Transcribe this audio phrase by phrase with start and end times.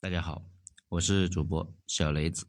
[0.00, 0.48] 大家好，
[0.90, 2.46] 我是主播小雷子。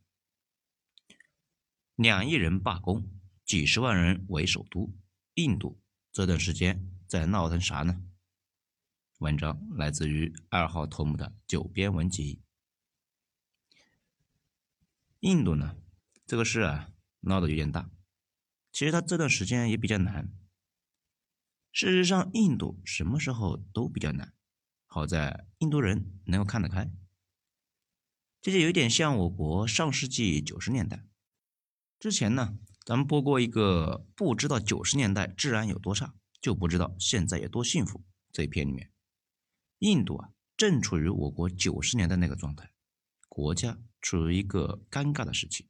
[1.96, 3.10] 两亿人罢工，
[3.44, 4.96] 几十万人围首都，
[5.34, 5.82] 印度
[6.12, 8.04] 这段时间在闹腾啥呢？
[9.18, 12.44] 文章来自于二号头目的九编文集。
[15.22, 15.76] 印度呢，
[16.28, 16.92] 这个事啊
[17.22, 17.90] 闹得有点大。
[18.72, 20.32] 其实他这段时间也比较难。
[21.72, 24.36] 事实上，印度什么时候都比较难。
[24.86, 26.92] 好在印度人能够看得开。
[28.42, 31.04] 这就有点像我国上世纪九十年代
[32.00, 38.92] 之前呢，咱们播过一个不知道九十年代治安有多差，就不知道现在有多幸福这一篇里面，
[39.80, 42.72] 印度啊正处于我国九十年代那个状态，
[43.28, 45.68] 国家处于一个尴尬的时期，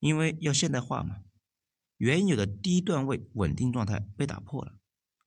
[0.00, 1.22] 因为要现代化嘛，
[1.96, 4.74] 原有的低段位稳定状态被打破了，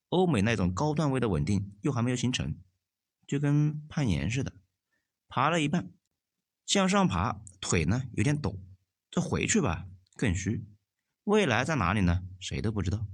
[0.09, 2.55] 欧美那种高段位的稳定又还没有形成，
[3.25, 4.53] 就跟攀岩似的，
[5.27, 5.91] 爬了一半。
[6.67, 8.59] 向上爬，腿呢有点抖，
[9.09, 9.87] 这回去吧
[10.17, 10.67] 更虚。
[11.23, 12.27] 未来在哪里呢？
[12.41, 13.07] 谁都不知道。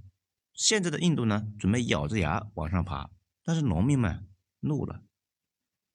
[0.56, 3.12] 现在的印度呢，准备咬着牙往上爬，
[3.44, 4.28] 但是农民们
[4.62, 5.04] 怒了。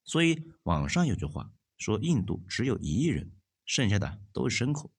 [0.04, 3.32] 所以网上有句话说，印度只有一亿人，
[3.64, 4.92] 剩下的都是牲口。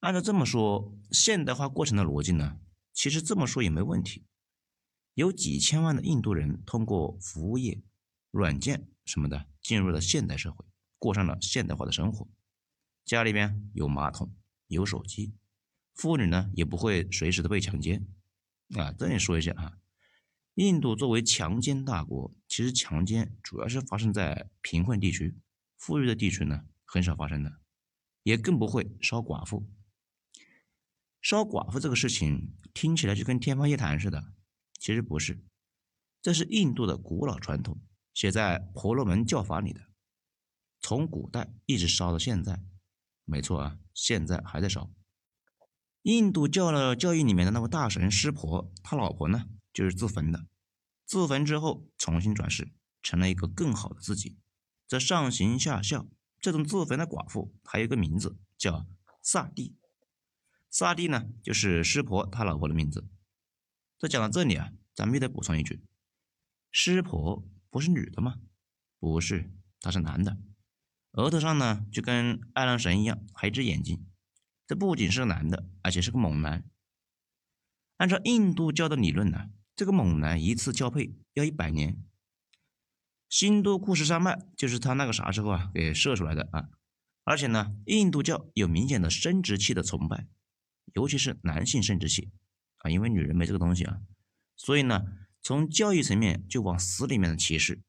[0.00, 2.60] 按照这么说，现代化过程的逻辑呢，
[2.92, 4.26] 其实这么说也没问题。
[5.14, 7.82] 有几千万的印度人通过服务业、
[8.30, 10.66] 软件什么的进入了现代社会。
[10.98, 12.28] 过上了现代化的生活，
[13.04, 14.34] 家里边有马桶，
[14.66, 15.32] 有手机，
[15.94, 18.06] 妇女呢也不会随时的被强奸。
[18.76, 19.78] 啊，这里说一下啊，
[20.54, 25.38] 印度作为强奸大国，其实强奸主要是发生在贫困地区，
[25.76, 27.60] 富裕的地区呢很少发生的，
[28.24, 29.66] 也更不会烧寡妇。
[31.22, 34.32] 烧寡妇这个事情听起来就跟天方夜谭似的，
[34.78, 35.42] 其实不是，
[36.20, 37.80] 这是印度的古老传统，
[38.12, 39.87] 写在婆罗门教法里的。
[40.88, 42.62] 从古代一直烧到现在，
[43.26, 44.90] 没错啊，现在还在烧。
[46.00, 50.46] 印度教的教义里面的那位大神湿婆，他老婆呢就是自焚的，
[51.04, 54.38] 自焚之后重新转世，成了一个更好的自己。
[54.86, 56.08] 这上行下效，
[56.40, 58.86] 这种自焚的寡妇还有一个名字叫
[59.22, 59.76] 萨蒂。
[60.70, 63.06] 萨蒂呢就是湿婆他老婆的名字。
[63.98, 65.84] 这讲到这里啊，咱们又得补充一句：
[66.72, 68.40] 湿婆不是女的吗？
[68.98, 69.52] 不是，
[69.82, 70.38] 他是男的。
[71.12, 74.06] 额头上呢，就跟爱郎神一样，还一只眼睛。
[74.66, 76.64] 这不仅是男的，而且是个猛男。
[77.96, 81.96] 按照印度教的理论呢，这个猛男一次交配要一百年。
[83.28, 86.68] 新都库什山脉就是他那个啥时候啊给射出来的啊。
[87.24, 90.26] 而且呢，印度教有明显的生殖器的崇拜，
[90.94, 92.30] 尤其是男性生殖器
[92.78, 94.00] 啊，因为女人没这个东西啊。
[94.56, 95.02] 所以呢，
[95.42, 97.82] 从教育层面就往死里面的歧视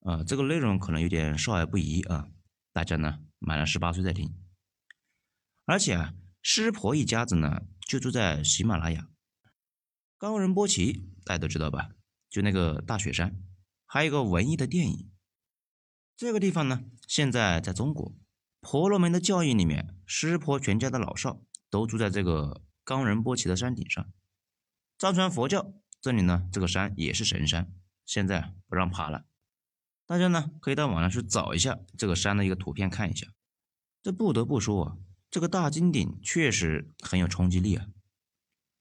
[0.00, 0.24] 啊。
[0.24, 2.28] 这个内容可能有点少儿不宜啊。
[2.78, 4.36] 大家呢满了十八岁再听，
[5.64, 9.08] 而且啊，湿婆一家子呢就住在喜马拉雅，
[10.16, 11.90] 冈仁波齐大家都知道吧？
[12.30, 13.42] 就那个大雪山，
[13.84, 15.10] 还有个文艺的电影。
[16.16, 18.16] 这个地方呢，现在在中国
[18.60, 24.08] 婆罗门的教义里面，湿婆全家的老少都住在这个冈仁波齐的山顶上。
[24.96, 27.74] 藏传佛教这里呢，这个山也是神山，
[28.04, 29.24] 现在不让爬了。
[30.08, 33.28] 大家呢可以到网上去找一下这个山的一个图片看一下。
[34.02, 34.96] 这不得不说啊，
[35.30, 37.88] 这个大金顶确实很有冲击力啊。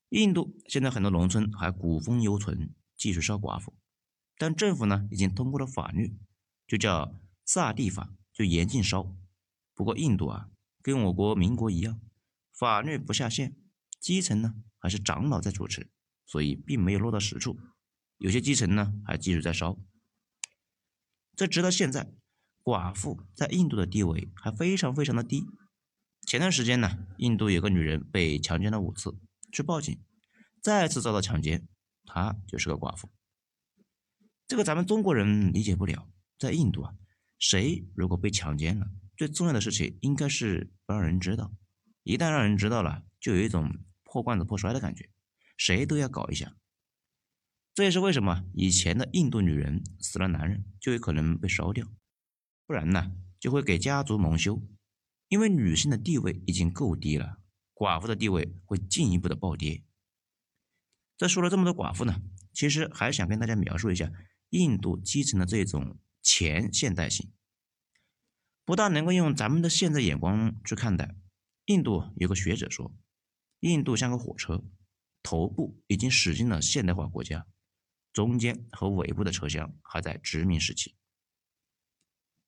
[0.08, 3.76] 印度现在很多农村还古风犹存，继续烧寡妇，
[4.38, 6.18] 但政府呢已经通过了法律，
[6.66, 9.14] 就叫萨蒂法，就严禁烧。
[9.76, 10.48] 不过印度啊，
[10.82, 12.00] 跟我国民国一样，
[12.54, 13.58] 法律不下线，
[14.00, 15.90] 基层呢还是长老在主持，
[16.26, 17.60] 所以并没有落到实处。
[18.18, 19.78] 有些基层呢还继续在烧。
[21.38, 22.12] 这直到现在，
[22.64, 25.46] 寡妇在印度的地位还非常非常的低。
[26.26, 29.16] 前段时间呢，印度有个女人被强奸了五次，
[29.52, 30.02] 去报警，
[30.64, 31.68] 再次遭到强奸，
[32.06, 33.12] 她就是个寡妇。
[34.48, 36.10] 这个咱们中国人理解不了，
[36.40, 36.96] 在印度啊，
[37.38, 41.54] 谁如果被强奸了，最重要的事情应该是不让人知道，
[42.02, 43.72] 一旦让人知道了，就有一种
[44.04, 45.08] 破罐子破摔的感觉，
[45.56, 46.56] 谁都要搞一下。
[47.78, 51.88] 这也是为什么以前的印度女人死了男人就有可能被烧掉，
[52.66, 54.68] 不然呢就会给家族蒙羞。
[55.28, 57.38] 因为女性的地位已经够低了，
[57.76, 59.84] 寡妇的地位会进一步的暴跌。
[61.18, 62.20] 这说了这么多寡妇呢，
[62.52, 64.12] 其实还想跟大家描述一下
[64.50, 67.32] 印度基层的这种前现代性，
[68.66, 71.14] 不但能够用咱们的现在眼光去看待。
[71.66, 72.92] 印度有个学者说，
[73.60, 74.64] 印度像个火车，
[75.22, 77.46] 头部已经驶进了现代化国家。
[78.18, 80.96] 中间和尾部的车厢还在殖民时期。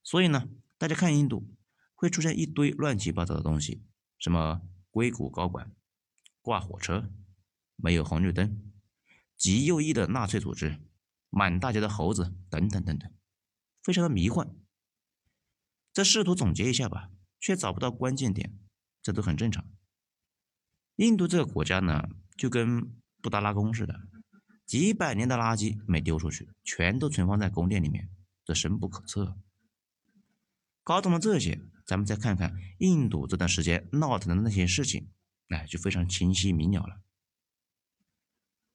[0.01, 0.49] 所以呢，
[0.79, 1.47] 大家看印度
[1.93, 3.83] 会出现一堆乱七八糟的东西，
[4.17, 5.71] 什么硅谷高管
[6.41, 7.13] 挂火车，
[7.75, 8.73] 没有红绿灯，
[9.37, 10.79] 极右翼的纳粹组织，
[11.29, 13.13] 满大街的猴子，等等等等，
[13.83, 14.49] 非常的迷幻。
[15.93, 18.57] 再试图总结一下吧，却找不到关键点，
[19.03, 19.63] 这都很正常。
[20.95, 24.09] 印度这个国家呢，就跟布达拉宫似的，
[24.69, 28.07] 几百年的垃圾没丢出去，全都存放在宫殿里面，
[28.45, 29.35] 这深不可测。
[30.83, 35.09] 搞懂了这些，咱们再看看印度这段时间闹腾的那些事情，
[35.47, 37.01] 哎，就非常清晰明了了。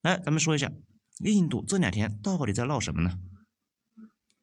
[0.02, 0.72] 来，咱们说一下，
[1.20, 3.20] 印度这两天到底在闹什么呢？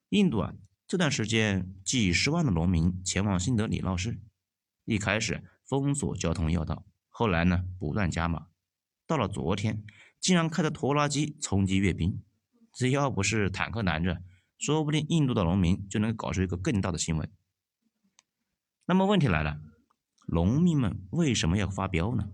[0.07, 0.53] 印度啊，
[0.87, 4.21] 这段时间几十万的农民前往新德里闹事，
[4.85, 8.47] 一开始封锁交通要道，后来呢不断加码，
[9.05, 9.83] 到了昨天，
[10.21, 12.23] 竟然开着拖拉机冲击阅兵，
[12.71, 14.21] 这要不是坦克拦着，
[14.59, 17.29] 说不定印度的农民就能搞出一个更大的新闻。
[18.85, 19.59] 那么问题来了，
[20.27, 22.29] 农民们为什么要发飙呢？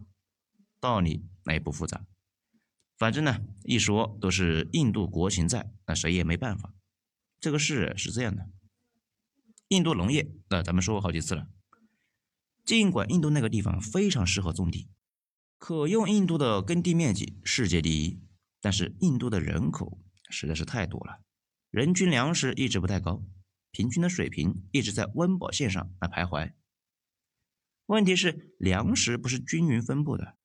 [0.79, 2.05] 道理那也不复杂，
[2.97, 6.73] 反正呢一说都是印度国情在，那谁也没办法。
[7.39, 8.49] 这个事是这样的，
[9.69, 11.47] 印度农业，那咱们说过好几次了。
[12.65, 14.89] 尽管印度那个地方非常适合种地，
[15.57, 18.21] 可用印度的耕地面积世界第一，
[18.61, 19.99] 但是印度的人口
[20.29, 21.21] 实在是太多了，
[21.71, 23.23] 人均粮食一直不太高。
[23.71, 26.53] 平均的水平一直在温饱线上来徘徊。
[27.87, 30.37] 问题是粮食不是均匀分布的，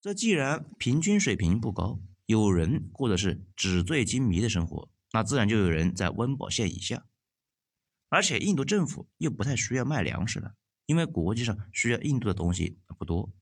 [0.00, 7.06] 这既然平均水平不高，有人过的是纸醉金迷的生活，那自然就有人在温饱线以下。
[8.08, 10.54] 而且印度政府又不太需要卖粮食了，
[10.86, 13.32] 因为国际上需要印度的东西不多，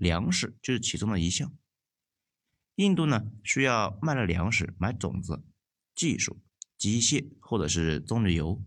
[0.00, 1.54] 粮食就是其中的一项。
[2.76, 5.44] 印度呢需要卖了粮食买种子、
[5.94, 6.42] 技术、
[6.78, 8.64] 机械或者是棕榈油。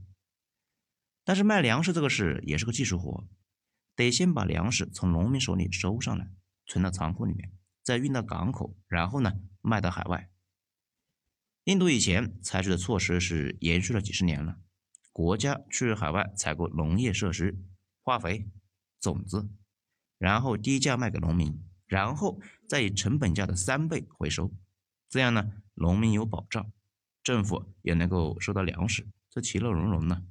[1.23, 3.27] 但是卖粮食这个事也是个技术活，
[3.95, 6.29] 得先把粮食从农民手里收上来，
[6.67, 7.51] 存到仓库里面，
[7.81, 10.29] 再运到港口，然后呢卖到海外。
[11.63, 14.59] 印度以前采取的措施是延续了几十年了，
[15.11, 17.57] 国家去海外采购农业设施、
[18.01, 18.47] 化肥、
[18.99, 19.49] 种子，
[20.17, 24.51] 然后低价卖给农民，然后再以成本价的三倍回收，
[25.09, 26.71] 这样呢农民有保障，
[27.23, 30.25] 政府也能够收到粮食，这其乐融融呢。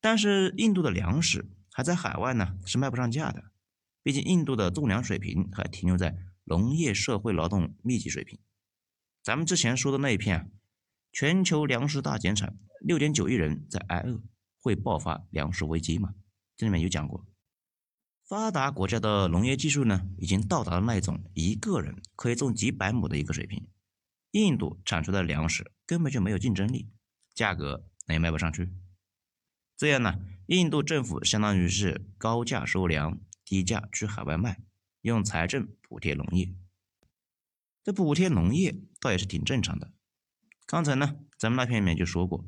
[0.00, 3.50] 但是印度的粮食还在海外呢，是卖不上价的。
[4.02, 8.38] 毕竟印度的种粮水平还停留在农业社会劳动密集水平。
[9.22, 10.52] 咱们之前说的那一片，
[11.10, 14.22] 全球粮食大减产，六点九亿人在挨饿，
[14.60, 16.14] 会爆发粮食危机吗？
[16.54, 17.26] 这里面有讲过。
[18.26, 23.66] 发达国家的农业技术呢，已经到达了那种一个人可以种几百亩的一个水平。
[24.30, 26.88] 印度产出的粮食根本就没有竞争力，
[27.34, 28.72] 价格那也卖不上去。
[29.76, 34.62] 这样呢，印度政府相当于是高价收粮，低价去海外卖，
[35.02, 36.54] 用财政补贴农业。
[37.82, 39.92] 这补贴农业倒也是挺正常的。
[40.64, 42.46] 刚才呢，咱们那篇里面就说过，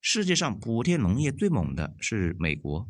[0.00, 2.88] 世界上补贴农业最猛的是美国。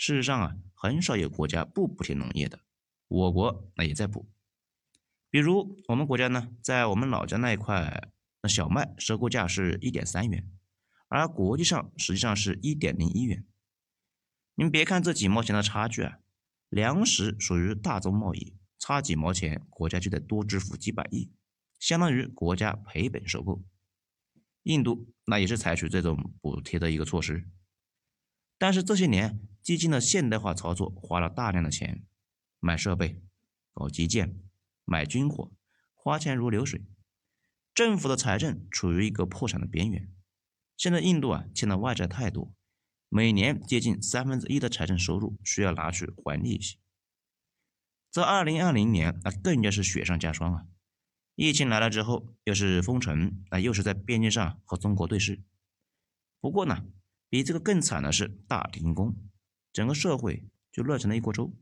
[0.00, 2.60] 事实上啊，很少有国家不补贴农业的。
[3.06, 4.30] 我国那也在补。
[5.28, 8.08] 比如我们国家呢，在我们老家那一块，
[8.40, 10.50] 那小麦收购价是一点三元。
[11.08, 13.44] 而国际上实际上是一点零一元。
[14.54, 16.20] 你们别看这几毛钱的差距啊，
[16.70, 21.30] 粮食属于大宗贸易，差几毛钱，国家就得多支付几百亿，
[21.78, 23.62] 相当于国家赔本收购。
[24.62, 27.46] 印度那也是采取这种补贴的一个措施，
[28.60, 32.04] 但是这些年基金的现代化操作花了大量的钱，
[32.58, 33.22] 买设备、
[33.72, 34.38] 搞基建、
[34.84, 35.50] 买军火，
[35.94, 36.84] 花钱如流水，
[37.72, 40.12] 政府的财政处于一个破产的边缘。
[40.76, 42.52] 现在印度啊欠的外债太多，
[43.08, 46.76] 每年接近三分之一的财政收入需要拿去还利息。
[48.10, 50.66] 这二零二零年那更加是雪上加霜啊！
[51.34, 55.40] 疫情来了之后，又是封城，那又是在边境上和中国对峙。
[56.40, 56.84] 不过呢，
[57.30, 59.16] 比这个更惨的是大停工，
[59.72, 61.56] 整个社会就乱成了一锅粥。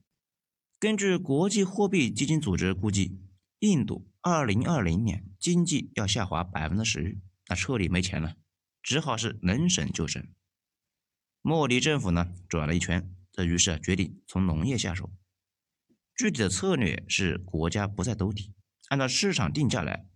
[0.80, 3.20] 根据国际货币基金组织估计，
[3.60, 8.36] 印度二零二零年经济要下滑百分之十，那彻底没钱了。
[8.82, 10.26] 只好是能省就省。
[11.42, 15.12] 莫迪政府呢转了一圈，这于是决定从农业下手。
[16.16, 18.54] 具体的策略是国家不再兜底，
[18.88, 20.08] 按照市场定价来。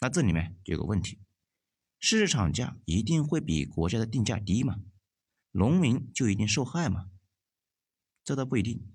[0.00, 1.18] 那这里面就有个问题：
[1.98, 4.76] 市场价一定会比国家的定价低吗？
[5.52, 7.10] 农民就一定受害吗？
[8.24, 8.86] 这倒不一定，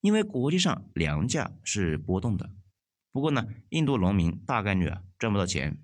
[0.00, 2.50] 因为国际上粮价是波动的。
[3.12, 5.82] 不过呢，印度农民大概率啊赚不到钱。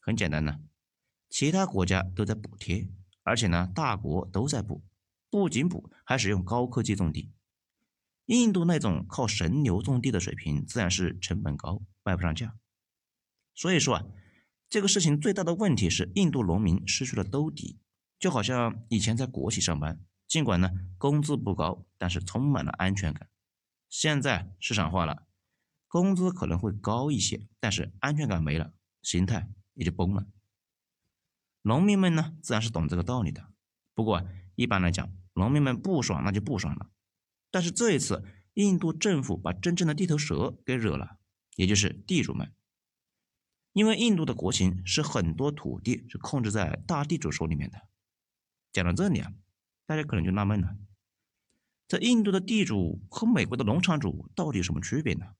[0.00, 0.60] 很简单呢。
[1.28, 2.88] 其他国家都在补贴，
[3.22, 4.84] 而且呢，大国都在补，
[5.30, 7.32] 不仅补，还使用高科技种地。
[8.26, 12.56] 印度那种靠神牛种地的水平，自然是成本高，卖不上价。
[13.54, 14.04] 所以说啊，
[14.68, 17.78] 这个事情最大的问题是印度农民失去了兜底，
[18.22, 19.98] 就好像以前在国企上班，
[20.28, 23.28] 尽管呢工资不高，但是充满了安全感。
[23.88, 25.26] 现在市场化了，
[25.88, 30.28] 工资可能会高一些，但是安全感没了，心态也就崩了。
[31.62, 33.50] 农民们呢，自然是懂这个道理的。
[33.92, 34.24] 不过
[34.54, 36.92] 一般来讲，农民们不爽那就不爽了。
[37.50, 38.24] 但是这一次，
[38.54, 41.18] 印度政府把真正的地头蛇给惹了，
[41.56, 42.54] 也就是地主们。
[43.72, 47.88] 因为印度的国情是很多土地是控制在大地主手里面的。
[48.72, 49.32] 讲到这里啊，
[49.86, 50.76] 大家可能就纳闷了：
[51.86, 55.34] 这印度的地主和美国的农场主到底有什么区别呢？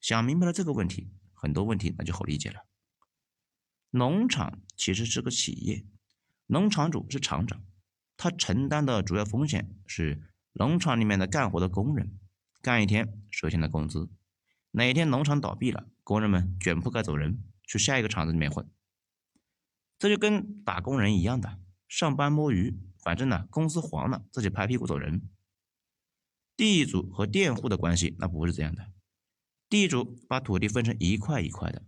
[0.00, 2.64] 想明白了这个问题，很多问题那就好理解了。
[3.90, 5.84] 农场其实是个企业，
[6.46, 7.62] 农场主是厂长，
[8.16, 10.22] 他承担的主要风险是。
[10.54, 12.18] 农场里面的干活的工人，
[12.60, 14.10] 干一天收钱的工资。
[14.72, 18.68] 哪天农场倒闭了，工人们卷铺盖走人，去下一个厂子里面混。
[19.96, 25.28] 这就跟打工人一样的，上班摸鱼，反正呢公司黄了，自己拍屁股走人。
[26.56, 28.92] 地主和佃户的关系那不是这样的，
[29.68, 31.82] 地主把土地分成一块一块的，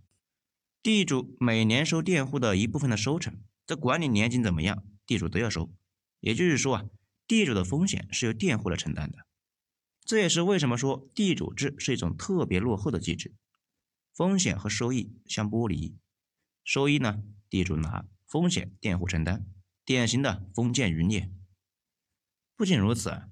[0.83, 5.73] 地主每年收佃户的一部分的收成，这管你年景怎么样，地主都要收。
[6.19, 6.85] 也就是说啊。
[7.29, 9.19] 地主的风险是由佃户来承担的，
[10.05, 13.33] 这也是为什么说地主制是一种特别落后的机制。
[14.13, 15.97] 风险和收益相剥离，
[16.63, 19.47] 收益呢地主拿，风险佃户承担，
[19.85, 21.31] 典型的封建余孽。
[22.57, 23.23] 不仅如此，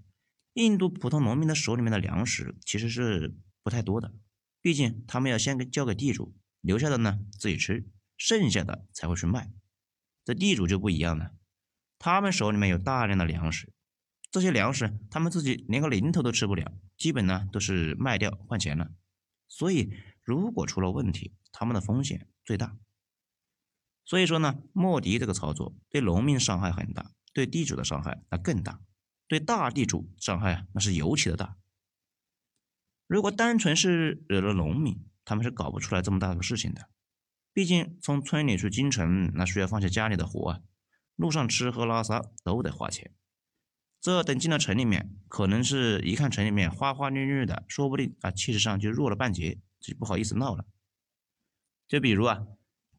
[0.54, 4.12] 印度普通农民的手里面的粮食其实是不太多的，
[4.60, 9.52] 毕竟他们要先给交给地主，留下的呢自己吃，剩下的才会去卖。
[10.24, 11.32] 这地主就不一样了，
[11.98, 13.72] 他们手里面有大量的粮食。
[14.30, 18.92] 这些粮食，他们自己连个零头都吃不了，基本呢都是卖掉换钱了。
[19.48, 19.92] 所以，
[20.22, 22.76] 如果出了问题，他们的风险最大。
[24.10, 28.80] 所以说呢，莫迪这个操作对农民伤害很大，对地主的伤害那更大，
[29.28, 31.56] 对大地主伤害啊那是尤其的大。
[33.06, 36.88] 如果单纯是惹了农民，他们是搞不出来这么大的事情的。
[37.52, 40.60] 毕竟从村里去京城，那需要放下家里的活啊，
[41.14, 43.14] 路上吃喝拉撒都得花钱。
[44.00, 50.66] 这等进了城里面，可能是一看城里面花花绿绿的，说不定啊气势上就弱了半截，就不好意思闹了。
[51.86, 52.44] 就比如啊，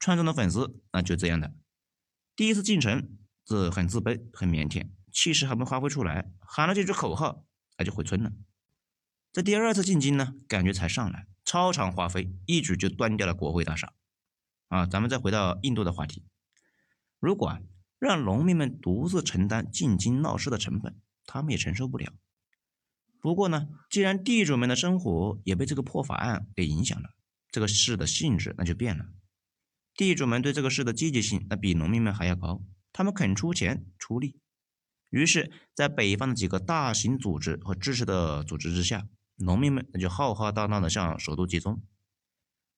[0.02, 1.54] 川中的粉丝那就这样的，
[2.36, 7.46] 第一次进城，这很自卑，很腼腆，气势还没发挥出来，喊了几句口号，
[7.78, 8.32] 那就回村了。
[9.32, 13.94] 这第二次进京呢，感觉才上来，超常发挥，一举就端掉了国会大厦。
[14.70, 16.26] 啊，咱们再回到印度的话题，
[17.20, 17.62] 如果啊。
[18.00, 22.12] 让农民们独自承担进京闹事的成本，他们也承受不了。
[23.20, 27.12] 不过呢，既然地主们的生活也被这个破法案给影响了，
[27.52, 29.06] 这个事的性质那就变了。
[29.96, 32.62] 地主们对这个事的积极性那比农民们还要高，
[32.94, 34.40] 他们肯出钱出力。
[35.10, 41.84] 于是，在北方的几个大型组织和支持的组织之下，农民们那就浩浩荡荡的向首都集中。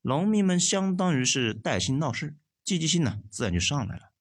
[0.02, 4.12] 农民们相当于是带薪闹事，积极性呢自然就上来了。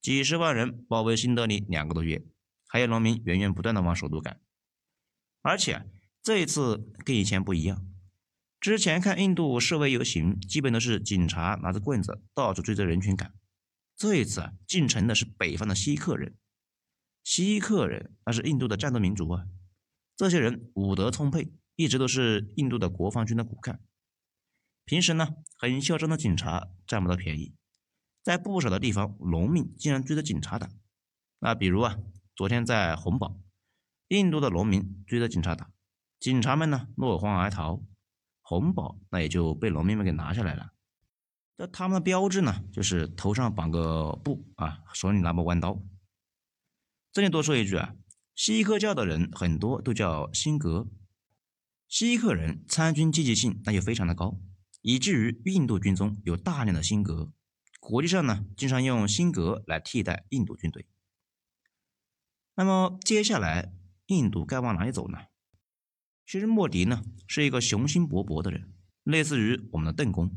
[0.00, 2.24] 几十万人包围新德里两个多月，
[2.66, 4.40] 还有农民源源不断的往首都赶。
[5.42, 5.86] 而且
[6.22, 7.86] 这一次跟以前不一样，
[8.64, 13.34] 之前看印度示威游行，基本都是警察拿着棍子到处追着人群赶。
[13.94, 16.34] 这一次啊，进城的是北方的锡克人。
[17.22, 19.44] 锡克人那是印度的战斗民族啊，
[20.16, 23.82] 这些人武德充沛，一直都是印度的国防军的骨干。
[24.86, 27.54] 平时呢，很嚣张的警察占不到便宜。
[28.22, 30.70] 在不少的地方，农民竟然追着警察打。
[31.40, 31.98] 那比如啊，
[32.34, 33.38] 昨天在红堡，
[34.08, 35.70] 印度的农民追着警察打，
[36.18, 37.82] 警察们呢落荒而逃，
[38.46, 40.74] 红堡那也就被农民们给拿下来了。
[41.56, 45.82] 这他们的标志呢，就是头上绑个布啊，手里拿把弯刀。
[47.10, 47.94] 这里多说一句啊，
[48.34, 50.88] 锡克教的人很多都叫辛格，
[51.88, 54.38] 锡克人参军积极性那就非常的高，
[54.82, 57.32] 以至于印度军中有大量的辛格。
[57.80, 60.86] 国际上呢，经常用辛格来替代印度军队。
[62.56, 63.72] 那么接下来，
[64.06, 65.18] 印度该往哪里走呢？
[66.26, 70.30] 其实莫迪呢是一个雄心勃勃的人，类似于我们的邓公。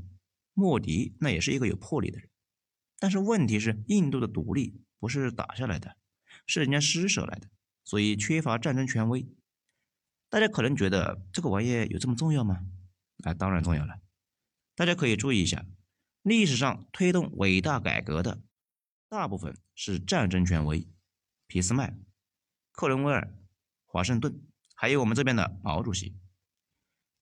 [0.54, 2.30] 莫迪那也是一个有魄力的人。
[3.00, 5.98] 但是问题是，印度的独立不是打下来的，
[6.46, 7.50] 是人家施舍来的，
[7.84, 9.28] 所以缺乏战争权威。
[10.30, 12.66] 大家可能觉得这个玩意有这么重要吗？
[13.24, 14.00] 啊，当然重要了。
[14.76, 15.66] 大家可以注意一下。
[16.24, 18.42] 历史上推动伟大改革的，
[19.08, 20.86] 大部分是战争权威，
[21.48, 21.98] 俾斯麦、
[22.74, 23.34] 克伦威尔、
[23.86, 24.42] 华盛顿，
[24.80, 26.16] 还有我们这边的毛主席。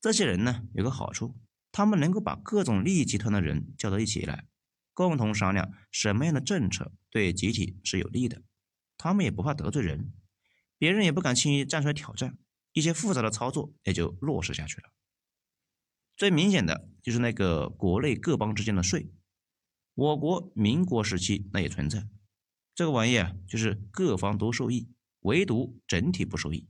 [0.01, 1.39] 这些人呢有个好处，
[1.71, 4.45] 他们能够把各种利益集团的人叫到一起来，
[4.93, 8.43] 共同商量什么样的政策对集体是有利的。
[8.97, 10.11] 他们也不怕得罪人，
[10.77, 12.37] 别人也不敢轻易站出来挑战，
[12.73, 14.89] 一些复杂的操作也就落实下去了。
[16.17, 19.09] 最明显的就是那个国内各邦之间的税，
[19.93, 22.07] 我国民国时期那也存在，
[22.75, 24.89] 这个玩意啊，就是各方都受益，
[25.21, 26.67] 唯独整体不受益，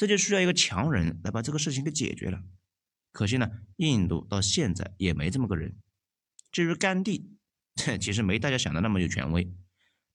[0.00, 2.42] 这就需要一个强人来把这个事情给解决了。
[3.12, 5.76] 可惜呢，印度到现在也没这么个人。
[6.50, 7.36] 至于甘地，
[7.74, 9.52] 这 其实没大家想的那么有权威，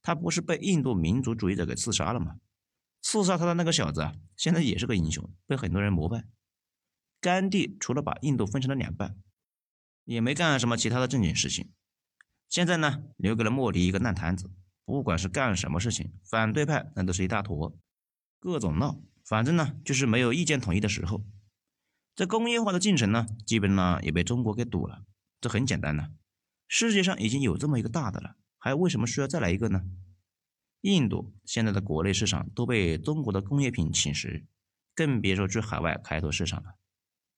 [0.02, 2.38] 他不是被印度民族主义者给刺杀了吗？
[3.00, 6.26] 刺杀他的那个小子啊，现在也是个英雄，被很多人膜拜。
[7.22, 9.16] 甘地除了把印度分成了两半，
[10.06, 11.72] 也没干什么其他的正经事情。
[12.50, 14.50] 现在呢，留给了莫迪一个烂摊子。
[14.84, 17.78] 不管是干什么事情，反对派那都是一大坨，
[18.40, 19.00] 各种闹。
[19.26, 21.26] 反正呢，就是没有意见统一的时候。
[22.16, 25.04] 这工业化的进程呢，基本呢也被中国给堵了。
[25.42, 26.12] 这很简单呢，
[26.68, 29.84] 世界上已经有这么一个大的了，还为什么需要再来一个呢？
[30.82, 34.46] 印度现在的国内市场都被中国的工业品侵蚀，
[34.94, 36.76] 更别说去海外开拓市场了。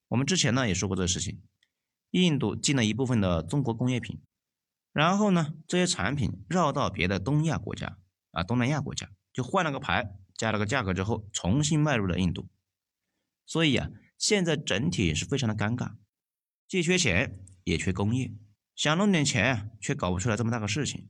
[0.10, 1.42] 我们之前呢也说过这个事情，
[2.12, 4.22] 印度进了一部分的中国工业品，
[4.92, 7.98] 然后呢这些产品绕到别的东亚国家
[8.32, 12.48] 啊东南亚国家，就换了个牌，加了个价格之后，重新卖入了印度。
[13.46, 15.96] 所以啊，现在整体是非常的尴尬，
[16.68, 18.34] 既缺钱也缺工业，
[18.76, 21.10] 想弄点钱却搞不出来这么大个事情。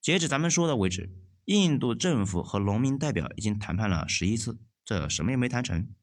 [0.00, 1.14] 截止咱们说的为止，
[1.44, 5.94] 印度政府和农民代表已经谈判了十一次，这什么也没谈成。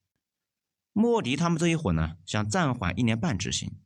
[0.94, 3.80] 莫迪他们这一伙呢，想暂缓一年半执行。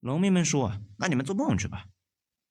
[0.00, 1.88] 农民们说，那你们做梦去吧！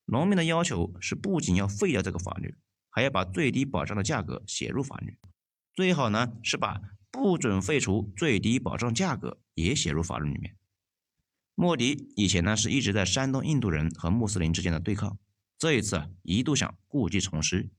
[0.04, 2.58] 农民的要求是，不仅要废掉这个法律，
[2.98, 5.20] 还要把最低保障的价格写入法律，
[5.76, 10.58] 最好呢是把不准废除最低保障价格也写入法律里面。
[11.54, 15.20] 莫迪以前呢是一直在煽动印度人和穆斯林之间的对抗，
[15.60, 17.70] 这一次啊一度想故技重施。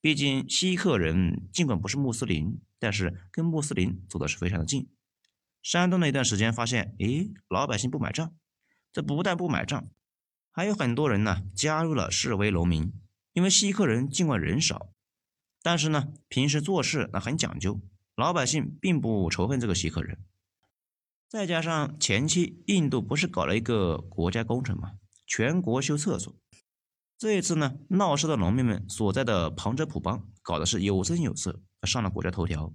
[0.00, 4.88] 毕竟锡克人尽管不是穆斯林，但是跟穆斯林走的是非常的近。
[5.60, 8.32] 山东的一段时间发现，诶，老百姓不买账，
[8.92, 9.88] 这不但不买账，
[10.52, 12.92] 还有很多人呢加入了示威农民。
[13.36, 14.88] 因为锡克人尽管人少，
[15.62, 17.82] 但是呢平时做事那很讲究，
[18.14, 20.24] 老百姓并不仇恨这个锡克人。
[21.28, 24.92] 再加上前期印度不是搞了一个国家工程嘛，
[25.26, 26.34] 全国修厕所。
[27.18, 32.72] 这一次呢，闹事的农民们所在的旁遮普邦搞的是有声有色，上了国家头条。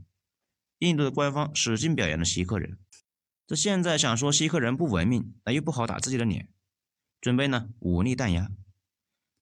[0.78, 2.78] 印度的官方使劲表扬了锡克人，
[3.48, 6.50] 这现在想说锡克人不文明，那又不好打自己的脸，
[7.20, 8.52] 准备呢武力弹压。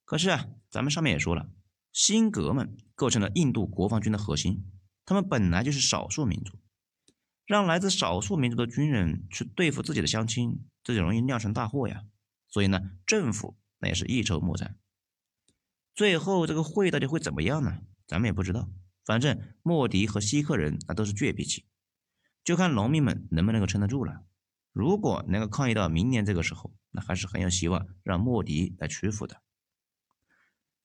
[0.09, 1.51] 可是啊，咱们上面也说了，
[1.91, 4.65] 辛格们构成了印度国防军的核心，
[5.05, 6.57] 他们本来就是少数民族，
[7.45, 12.05] 让来自少数民族的军人去对付自己的乡亲，这就容易酿成大祸呀。
[12.47, 14.79] 所以呢，政府那也是一筹莫展。
[15.93, 17.81] 最后这个会到底会怎么样呢？
[18.07, 18.67] 咱们也不知道。
[19.05, 21.67] 反正莫迪和锡克人那都是倔脾气，
[22.43, 24.23] 就看农民们能不能够撑得住了。
[24.73, 29.43] 如果能够抗议到明年这个时候，那还是很有希望让莫迪来屈服的。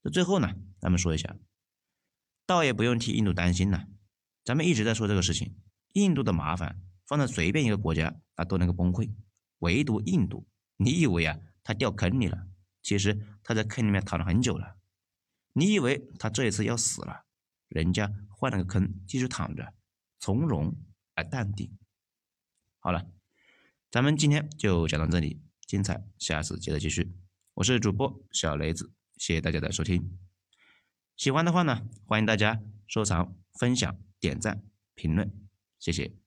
[0.05, 1.35] 那最后呢，咱们说一下，
[2.45, 3.89] 倒也不用替印度担心了。
[4.45, 5.57] 咱们一直在说这个事情，
[5.95, 9.11] 印度的麻烦放在随便一个国家啊都能够崩溃，
[9.61, 12.47] 唯独印度，你以为啊他掉坑里了？
[12.83, 14.77] 其实他在坑里面躺了很久了。
[15.55, 17.25] 你以为他这一次要死了？
[17.69, 19.73] 人家换了个坑，继续躺着，
[20.19, 20.77] 从容
[21.15, 21.79] 而淡定。
[22.79, 23.11] 好了，
[23.91, 27.17] 咱们今天就讲到这里，精彩下次接着继续。
[27.55, 30.19] 我是主播小雷子，谢谢大家的收听。
[31.17, 35.33] 喜欢的话呢，欢迎大家收藏、分享、点赞、评论，
[35.79, 36.24] 谢谢。